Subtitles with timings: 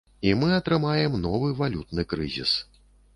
[0.27, 2.55] І мы атрымаем новы валютны крызіс.